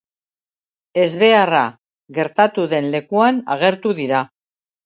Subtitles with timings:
[1.01, 1.59] Ezbeharra
[2.19, 4.25] gertatu den lekuan agertu dira.